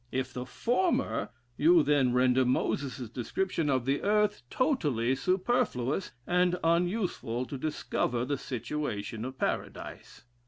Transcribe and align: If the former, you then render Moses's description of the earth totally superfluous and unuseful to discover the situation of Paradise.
If 0.11 0.33
the 0.33 0.47
former, 0.47 1.29
you 1.57 1.83
then 1.83 2.11
render 2.11 2.43
Moses's 2.43 3.07
description 3.07 3.69
of 3.69 3.85
the 3.85 4.01
earth 4.01 4.41
totally 4.49 5.13
superfluous 5.13 6.09
and 6.25 6.57
unuseful 6.63 7.45
to 7.45 7.55
discover 7.55 8.25
the 8.25 8.39
situation 8.39 9.23
of 9.23 9.37
Paradise. 9.37 10.23